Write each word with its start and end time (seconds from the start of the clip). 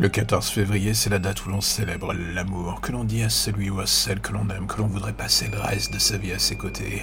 Le 0.00 0.08
14 0.08 0.48
février, 0.48 0.92
c'est 0.92 1.08
la 1.08 1.20
date 1.20 1.46
où 1.46 1.50
l'on 1.50 1.60
célèbre 1.60 2.12
l'amour, 2.12 2.80
que 2.80 2.90
l'on 2.90 3.04
dit 3.04 3.22
à 3.22 3.28
celui 3.28 3.70
ou 3.70 3.78
à 3.78 3.86
celle 3.86 4.20
que 4.20 4.32
l'on 4.32 4.48
aime, 4.50 4.66
que 4.66 4.78
l'on 4.78 4.88
voudrait 4.88 5.12
passer 5.12 5.48
le 5.52 5.60
reste 5.60 5.92
de 5.92 6.00
sa 6.00 6.16
vie 6.16 6.32
à 6.32 6.40
ses 6.40 6.56
côtés, 6.56 7.02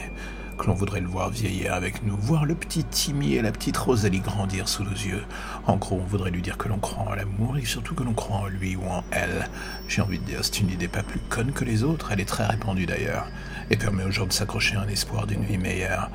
que 0.62 0.68
l'on 0.68 0.76
voudrait 0.76 1.02
le 1.02 1.08
voir 1.08 1.32
vieillir 1.32 1.74
avec 1.74 2.04
nous, 2.04 2.16
voir 2.16 2.46
le 2.46 2.54
petit 2.54 2.84
Timmy 2.84 3.34
et 3.34 3.42
la 3.42 3.52
petite 3.52 3.78
Rosalie 3.78 4.20
grandir 4.20 4.68
sous 4.68 4.84
nos 4.84 4.92
yeux. 4.92 5.24
En 5.66 5.78
gros, 5.78 6.00
on 6.00 6.06
voudrait 6.06 6.30
lui 6.30 6.44
dire 6.44 6.60
que 6.60 6.68
l'on 6.68 6.78
croit 6.78 7.12
en 7.12 7.16
l'amour 7.16 7.58
et 7.58 7.66
surtout 7.66 7.96
que 7.96 8.04
l'on 8.04 8.14
croit 8.14 8.38
en 8.38 8.46
lui 8.46 8.76
ou 8.76 8.84
en 8.84 9.04
elle. 9.10 9.50
J'ai 9.88 10.04
envie 10.04 10.20
de 10.20 10.24
dire, 10.24 10.40
c'est 10.44 10.60
une 10.60 10.70
idée 10.70 10.88
pas 10.88 11.02
plus 11.02 11.20
conne 11.30 11.52
que 11.52 11.66
les 11.66 11.82
autres, 11.84 12.12
elle 12.12 12.20
est 12.20 12.26
très 12.26 12.46
répandue 12.46 12.86
d'ailleurs, 12.86 13.26
et 13.72 13.76
permet 13.76 14.04
aux 14.04 14.12
gens 14.12 14.28
de 14.28 14.34
s'accrocher 14.34 14.76
à 14.76 14.82
un 14.82 14.88
espoir 14.88 15.26
d'une 15.26 15.44
vie 15.44 15.58
meilleure. 15.58 16.12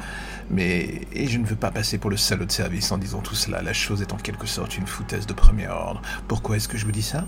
Mais, 0.49 1.01
et 1.13 1.27
je 1.27 1.39
ne 1.39 1.45
veux 1.45 1.57
pas 1.57 1.73
passer 1.73 1.99
pour 1.99 2.09
le 2.09 2.17
salaud 2.17 2.45
de 2.45 2.53
service 2.53 2.93
en 2.93 2.99
disant 2.99 3.21
tout 3.21 3.35
cela, 3.35 3.63
la 3.63 3.73
chose 3.73 4.01
est 4.01 4.13
en 4.13 4.17
quelque 4.17 4.47
sorte 4.47 4.79
une 4.79 4.87
foutaise 4.87 5.27
de 5.27 5.33
premier 5.33 5.67
ordre. 5.67 6.01
Pourquoi 6.29 6.57
est-ce 6.57 6.69
que 6.69 6.79
je 6.79 6.85
vous 6.85 6.93
dis 6.93 7.03
ça? 7.03 7.25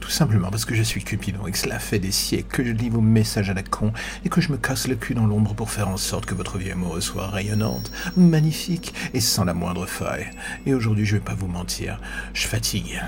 Tout 0.00 0.08
simplement 0.08 0.48
parce 0.50 0.64
que 0.64 0.74
je 0.74 0.82
suis 0.82 1.04
Cupidon 1.04 1.46
et 1.46 1.52
que 1.52 1.58
cela 1.58 1.78
fait 1.78 1.98
des 1.98 2.12
siècles 2.12 2.48
que 2.48 2.64
je 2.64 2.72
lis 2.72 2.88
vos 2.88 3.02
messages 3.02 3.50
à 3.50 3.54
la 3.54 3.62
con 3.62 3.92
et 4.24 4.30
que 4.30 4.40
je 4.40 4.50
me 4.50 4.56
casse 4.56 4.88
le 4.88 4.96
cul 4.96 5.12
dans 5.12 5.26
l'ombre 5.26 5.54
pour 5.54 5.70
faire 5.70 5.88
en 5.88 5.98
sorte 5.98 6.24
que 6.24 6.34
votre 6.34 6.56
vie 6.56 6.61
soit 7.00 7.26
rayonnante, 7.26 7.90
magnifique 8.16 8.94
et 9.14 9.20
sans 9.20 9.44
la 9.44 9.54
moindre 9.54 9.86
faille. 9.86 10.30
Et 10.66 10.74
aujourd'hui, 10.74 11.04
je 11.04 11.16
vais 11.16 11.22
pas 11.22 11.34
vous 11.34 11.48
mentir, 11.48 12.00
je 12.34 12.46
fatigue. 12.46 13.00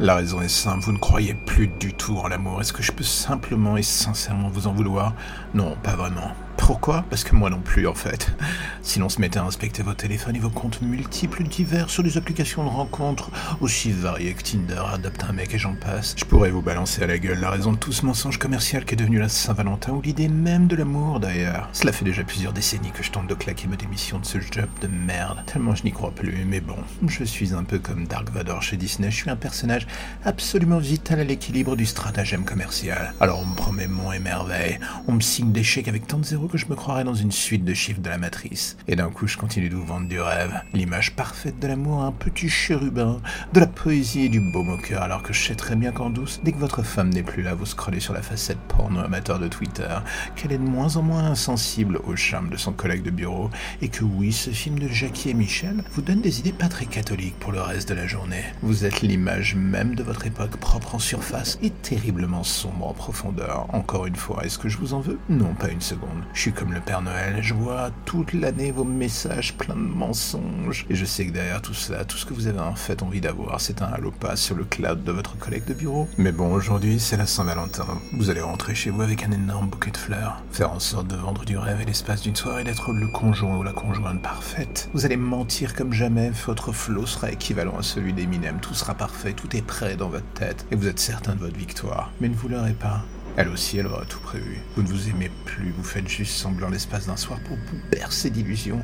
La 0.00 0.16
raison 0.16 0.40
est 0.40 0.48
simple, 0.48 0.84
vous 0.84 0.92
ne 0.92 0.98
croyez 0.98 1.34
plus 1.34 1.68
du 1.68 1.92
tout 1.92 2.16
en 2.16 2.26
l'amour. 2.26 2.60
Est-ce 2.60 2.72
que 2.72 2.82
je 2.82 2.92
peux 2.92 3.04
simplement 3.04 3.76
et 3.76 3.82
sincèrement 3.82 4.48
vous 4.48 4.66
en 4.66 4.72
vouloir? 4.72 5.14
Non, 5.54 5.76
pas 5.82 5.96
vraiment. 5.96 6.32
Pourquoi? 6.56 7.04
Parce 7.10 7.24
que 7.24 7.34
moi 7.34 7.50
non 7.50 7.60
plus, 7.60 7.86
en 7.86 7.94
fait. 7.94 8.32
Si 8.84 8.98
l'on 8.98 9.08
se 9.08 9.20
mettait 9.20 9.38
à 9.38 9.44
inspecter 9.44 9.84
vos 9.84 9.94
téléphones 9.94 10.34
et 10.34 10.40
vos 10.40 10.50
comptes 10.50 10.82
multiples 10.82 11.44
divers 11.44 11.88
sur 11.88 12.02
des 12.02 12.16
applications 12.18 12.64
de 12.64 12.68
rencontres 12.68 13.30
aussi 13.60 13.92
variées 13.92 14.34
que 14.34 14.42
Tinder, 14.42 14.82
Adopte 14.92 15.22
un 15.22 15.32
mec 15.32 15.54
et 15.54 15.58
j'en 15.58 15.76
passe, 15.76 16.16
je 16.16 16.24
pourrais 16.24 16.50
vous 16.50 16.62
balancer 16.62 17.00
à 17.04 17.06
la 17.06 17.18
gueule 17.18 17.38
la 17.38 17.50
raison 17.50 17.70
de 17.70 17.76
tout 17.76 17.92
ce 17.92 18.04
mensonge 18.04 18.38
commercial 18.38 18.84
qui 18.84 18.94
est 18.94 18.96
devenu 18.96 19.20
la 19.20 19.28
Saint-Valentin 19.28 19.92
ou 19.92 20.02
l'idée 20.02 20.26
même 20.26 20.66
de 20.66 20.74
l'amour 20.74 21.20
d'ailleurs. 21.20 21.68
Cela 21.72 21.92
fait 21.92 22.04
déjà 22.04 22.24
plusieurs 22.24 22.52
décennies 22.52 22.90
que 22.90 23.04
je 23.04 23.12
tente 23.12 23.28
de 23.28 23.34
claquer 23.34 23.68
ma 23.68 23.76
démission 23.76 24.18
de 24.18 24.26
ce 24.26 24.38
job 24.40 24.68
de 24.80 24.88
merde, 24.88 25.44
tellement 25.46 25.76
je 25.76 25.84
n'y 25.84 25.92
crois 25.92 26.10
plus, 26.10 26.44
mais 26.44 26.60
bon, 26.60 26.76
je 27.06 27.22
suis 27.22 27.54
un 27.54 27.62
peu 27.62 27.78
comme 27.78 28.08
Dark 28.08 28.30
Vador 28.30 28.62
chez 28.62 28.76
Disney, 28.76 29.12
je 29.12 29.16
suis 29.16 29.30
un 29.30 29.36
personnage 29.36 29.81
absolument 30.24 30.78
vital 30.78 31.20
à 31.20 31.24
l'équilibre 31.24 31.76
du 31.76 31.86
stratagème 31.86 32.44
commercial. 32.44 33.14
Alors 33.20 33.40
on 33.40 33.46
me 33.46 33.54
promet 33.54 33.86
mon 33.86 34.12
et 34.12 34.78
on 35.08 35.12
me 35.12 35.20
signe 35.20 35.52
des 35.52 35.62
chèques 35.62 35.88
avec 35.88 36.06
tant 36.06 36.18
de 36.18 36.24
zéros 36.24 36.48
que 36.48 36.58
je 36.58 36.66
me 36.66 36.74
croirais 36.74 37.04
dans 37.04 37.14
une 37.14 37.32
suite 37.32 37.64
de 37.64 37.74
chiffres 37.74 38.00
de 38.00 38.08
la 38.08 38.18
matrice. 38.18 38.76
Et 38.88 38.96
d'un 38.96 39.10
coup, 39.10 39.26
je 39.26 39.36
continue 39.36 39.68
de 39.68 39.74
vous 39.74 39.84
vendre 39.84 40.08
du 40.08 40.20
rêve, 40.20 40.60
l'image 40.72 41.12
parfaite 41.12 41.58
de 41.58 41.66
l'amour, 41.66 42.02
un 42.02 42.12
petit 42.12 42.48
chérubin, 42.48 43.20
de 43.52 43.60
la 43.60 43.66
poésie 43.66 44.26
et 44.26 44.28
du 44.28 44.40
beau 44.40 44.64
au 44.64 44.76
cœur, 44.76 45.02
alors 45.02 45.22
que 45.22 45.32
je 45.32 45.40
sais 45.40 45.54
très 45.54 45.76
bien 45.76 45.92
qu'en 45.92 46.10
douce, 46.10 46.40
dès 46.44 46.52
que 46.52 46.58
votre 46.58 46.82
femme 46.82 47.10
n'est 47.10 47.22
plus 47.22 47.42
là, 47.42 47.54
vous 47.54 47.66
scrollez 47.66 48.00
sur 48.00 48.14
la 48.14 48.22
facette 48.22 48.58
porno 48.68 49.00
amateur 49.00 49.38
de 49.38 49.48
Twitter, 49.48 49.98
qu'elle 50.36 50.52
est 50.52 50.58
de 50.58 50.62
moins 50.62 50.96
en 50.96 51.02
moins 51.02 51.24
insensible 51.24 52.00
au 52.04 52.16
charme 52.16 52.50
de 52.50 52.56
son 52.56 52.72
collègue 52.72 53.02
de 53.02 53.10
bureau, 53.10 53.50
et 53.80 53.88
que 53.88 54.04
oui, 54.04 54.32
ce 54.32 54.50
film 54.50 54.78
de 54.78 54.88
Jackie 54.88 55.30
et 55.30 55.34
Michel 55.34 55.84
vous 55.92 56.02
donne 56.02 56.20
des 56.20 56.40
idées 56.40 56.52
pas 56.52 56.68
très 56.68 56.86
catholiques 56.86 57.38
pour 57.38 57.52
le 57.52 57.60
reste 57.60 57.88
de 57.88 57.94
la 57.94 58.06
journée. 58.06 58.44
Vous 58.62 58.84
êtes 58.84 59.02
l'image 59.02 59.54
même 59.72 59.94
de 59.94 60.02
votre 60.02 60.26
époque 60.26 60.58
propre 60.58 60.96
en 60.96 60.98
surface 60.98 61.58
et 61.62 61.70
terriblement 61.70 62.44
sombre 62.44 62.88
en 62.88 62.92
profondeur. 62.92 63.66
Encore 63.72 64.04
une 64.04 64.16
fois, 64.16 64.44
est-ce 64.44 64.58
que 64.58 64.68
je 64.68 64.76
vous 64.76 64.92
en 64.92 65.00
veux? 65.00 65.18
Non, 65.30 65.54
pas 65.54 65.70
une 65.70 65.80
seconde. 65.80 66.22
Je 66.34 66.42
suis 66.42 66.52
comme 66.52 66.74
le 66.74 66.80
Père 66.80 67.00
Noël, 67.00 67.38
je 67.40 67.54
vois 67.54 67.90
toute 68.04 68.34
l'année 68.34 68.70
vos 68.70 68.84
messages 68.84 69.56
pleins 69.56 69.74
de 69.74 69.80
mensonges. 69.80 70.84
Et 70.90 70.94
je 70.94 71.06
sais 71.06 71.24
que 71.26 71.32
derrière 71.32 71.62
tout 71.62 71.72
cela, 71.72 72.04
tout 72.04 72.18
ce 72.18 72.26
que 72.26 72.34
vous 72.34 72.48
avez 72.48 72.60
en 72.60 72.74
fait 72.74 73.02
envie 73.02 73.22
d'avoir, 73.22 73.62
c'est 73.62 73.80
un 73.80 73.86
halopas 73.86 74.36
sur 74.36 74.56
le 74.56 74.64
cloud 74.64 75.04
de 75.04 75.12
votre 75.12 75.38
collègue 75.38 75.64
de 75.64 75.72
bureau. 75.72 76.06
Mais 76.18 76.32
bon, 76.32 76.52
aujourd'hui, 76.52 77.00
c'est 77.00 77.16
la 77.16 77.26
Saint-Valentin. 77.26 77.86
Vous 78.12 78.28
allez 78.28 78.42
rentrer 78.42 78.74
chez 78.74 78.90
vous 78.90 79.00
avec 79.00 79.24
un 79.24 79.32
énorme 79.32 79.70
bouquet 79.70 79.90
de 79.90 79.96
fleurs. 79.96 80.42
Faire 80.52 80.72
en 80.72 80.80
sorte 80.80 81.06
de 81.06 81.16
vendre 81.16 81.46
du 81.46 81.56
rêve 81.56 81.80
et 81.80 81.86
l'espace 81.86 82.20
d'une 82.20 82.36
soirée 82.36 82.64
d'être 82.64 82.92
le 82.92 83.08
conjoint 83.08 83.56
ou 83.56 83.62
la 83.62 83.72
conjointe 83.72 84.20
parfaite. 84.20 84.90
Vous 84.92 85.06
allez 85.06 85.16
mentir 85.16 85.74
comme 85.74 85.94
jamais, 85.94 86.30
votre 86.44 86.72
flot 86.72 87.06
sera 87.06 87.30
équivalent 87.30 87.78
à 87.78 87.82
celui 87.82 88.12
d'Eminem. 88.12 88.58
Tout 88.60 88.74
sera 88.74 88.92
parfait, 88.92 89.32
tout 89.32 89.56
est 89.56 89.61
prêt 89.62 89.96
dans 89.96 90.08
votre 90.08 90.30
tête. 90.34 90.66
Et 90.70 90.76
vous 90.76 90.88
êtes 90.88 90.98
certain 90.98 91.34
de 91.34 91.40
votre 91.40 91.56
victoire. 91.56 92.12
Mais 92.20 92.28
ne 92.28 92.34
vous 92.34 92.48
leurrez 92.48 92.74
pas. 92.74 93.04
Elle 93.36 93.48
aussi, 93.48 93.78
elle 93.78 93.86
aura 93.86 94.04
tout 94.04 94.20
prévu. 94.20 94.58
Vous 94.76 94.82
ne 94.82 94.88
vous 94.88 95.08
aimez 95.08 95.30
plus, 95.46 95.70
vous 95.70 95.82
faites 95.82 96.06
juste 96.06 96.34
semblant 96.34 96.68
l'espace 96.68 97.06
d'un 97.06 97.16
soir 97.16 97.40
pour 97.40 97.56
vous 97.56 97.78
bercer 97.90 98.28
d'illusions 98.28 98.82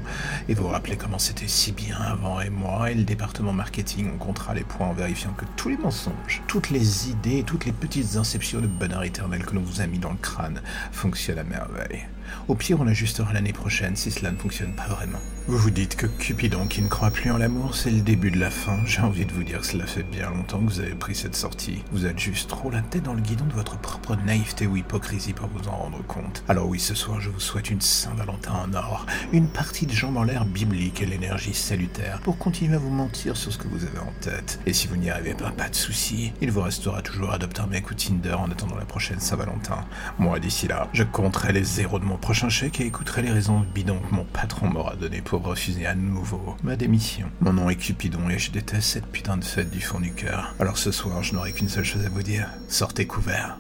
et 0.49 0.55
vous 0.55 0.69
rappelez 0.69 0.97
comment 0.97 1.19
c'était 1.19 1.49
si 1.49 1.73
bien 1.73 1.99
avant 1.99 2.41
et 2.41 2.49
moi 2.49 2.91
et 2.91 2.95
le 2.95 3.05
département 3.05 3.53
marketing 3.53 4.11
on 4.15 4.17
comptera 4.17 4.55
les 4.55 4.65
points 4.65 4.87
en 4.87 4.95
vérifiant 4.95 5.35
que 5.35 5.45
tous 5.57 5.69
les 5.69 5.77
mensonges, 5.77 6.43
toutes 6.47 6.71
les 6.71 7.11
idées, 7.11 7.43
toutes 7.43 7.67
les 7.67 7.73
petites 7.73 8.17
inceptions 8.17 8.63
de 8.63 8.67
bonheur 8.67 9.03
éternel 9.03 9.45
que 9.45 9.55
l'on 9.55 9.61
vous 9.61 9.83
a 9.83 9.87
mis 9.87 9.99
dans 9.99 10.13
le 10.13 10.17
crâne 10.17 10.63
fonctionnent 10.93 11.41
à 11.41 11.45
merveille. 11.45 12.07
Au 12.49 12.55
pire, 12.55 12.81
on 12.81 12.87
ajustera 12.87 13.33
l'année 13.33 13.53
prochaine 13.53 13.97
si 13.97 14.11
cela 14.11 14.31
ne 14.31 14.37
fonctionne 14.37 14.73
pas 14.73 14.87
vraiment. 14.87 15.19
Vous 15.49 15.57
vous 15.57 15.71
dites 15.71 15.97
que 15.97 16.07
Cupidon 16.07 16.67
qui 16.67 16.83
ne 16.83 16.89
croit 16.89 17.11
plus 17.11 17.31
en 17.31 17.39
l'amour, 17.39 17.75
c'est 17.75 17.91
le 17.91 18.03
début 18.03 18.31
de 18.31 18.39
la 18.39 18.51
fin. 18.51 18.79
J'ai 18.85 19.01
envie 19.01 19.25
de 19.25 19.33
vous 19.33 19.45
dire 19.45 19.61
que 19.61 19.67
cela 19.67 19.87
fait 19.87 20.03
bien 20.03 20.29
longtemps 20.29 20.59
que 20.59 20.71
vous 20.71 20.81
avez 20.81 20.95
pris 20.95 21.15
cette 21.15 21.35
sortie. 21.35 21.83
Vous 21.91 22.05
êtes 22.05 22.19
juste 22.19 22.51
trop 22.51 22.71
la 22.71 22.83
tête 22.83 23.05
dans 23.05 23.15
le 23.15 23.23
guidon 23.23 23.47
de 23.47 23.55
votre 23.55 23.79
propre 23.79 24.15
naïveté 24.27 24.67
ou 24.67 24.77
hypocrisie 24.77 25.33
pour 25.33 25.49
vous 25.49 25.67
en 25.69 25.77
rendre 25.77 26.05
compte. 26.07 26.45
Alors 26.49 26.69
oui, 26.69 26.79
ce 26.79 26.95
soir, 26.95 27.23
je 27.23 27.31
vous 27.31 27.41
souhaite 27.41 27.71
une 27.71 27.81
Saint-Valentin 27.81 28.53
en 28.53 28.75
or, 28.75 29.07
une 29.33 29.49
partie 29.49 29.87
de 29.87 29.93
jambes 29.93 30.19
en 30.19 30.25
l'air 30.25 30.45
biblique 30.45 31.01
et 31.01 31.07
l'énergie 31.07 31.55
salutaire 31.55 32.21
pour 32.25 32.37
continuer 32.37 32.75
à 32.75 32.79
vous 32.79 32.91
mentir 32.91 33.35
sur 33.35 33.51
ce 33.51 33.57
que 33.57 33.69
vous 33.69 33.87
avez 33.87 34.01
en 34.01 34.13
tête. 34.21 34.61
Et 34.67 34.75
si 34.75 34.87
vous 34.87 34.97
n'y 34.97 35.09
arrivez 35.09 35.33
pas, 35.33 35.51
pas 35.51 35.71
de 35.71 35.75
souci. 35.75 36.35
Il 36.43 36.51
vous 36.51 36.61
restera 36.61 37.01
toujours 37.01 37.33
Adopte 37.33 37.61
un 37.61 37.67
mec 37.69 37.91
ou 37.91 37.95
Tinder 37.95 38.35
en 38.35 38.51
attendant 38.51 38.77
la 38.77 38.85
prochaine 38.85 39.19
Saint-Valentin. 39.19 39.87
Moi, 40.19 40.41
d'ici 40.41 40.69
là, 40.69 40.89
je 40.93 41.05
compterai 41.05 41.55
les 41.55 41.65
zéros 41.65 41.99
de 41.99 42.05
mon 42.05 42.18
prochain 42.19 42.49
chèque 42.49 42.81
et 42.81 42.87
écouterai 42.87 43.23
les 43.23 43.31
raisons 43.31 43.65
bidons 43.75 43.99
que 43.99 44.15
mon 44.15 44.25
patron 44.25 44.69
m'aura 44.69 44.97
donné 44.97 45.23
pour 45.23 45.43
refuser 45.43 45.87
à 45.87 45.95
nouveau 45.95 46.57
ma 46.63 46.77
démission. 46.77 47.31
Mon 47.41 47.53
nom 47.53 47.71
est 47.71 47.77
Cupidon 47.77 48.29
et 48.29 48.39
je 48.39 48.51
déteste 48.51 48.89
cette 48.89 49.07
putain 49.07 49.37
de 49.37 49.45
fête 49.45 49.71
du 49.71 49.81
fond 49.81 50.01
du 50.01 50.13
cœur. 50.13 50.55
Alors 50.61 50.79
ce 50.79 50.91
soir, 50.91 51.23
je 51.23 51.35
n'aurai 51.35 51.53
qu'une 51.53 51.69
seule 51.69 51.85
chose 51.85 52.05
à 52.05 52.09
vous 52.09 52.23
dire. 52.23 52.49
Sortez 52.69 53.07
couvert. 53.07 53.59